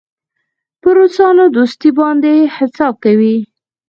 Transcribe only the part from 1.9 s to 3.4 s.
باندې حساب کوي.